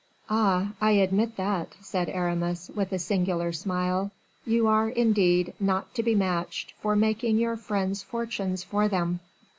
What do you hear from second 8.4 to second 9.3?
for them."